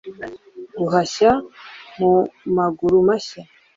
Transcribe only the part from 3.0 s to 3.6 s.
mashya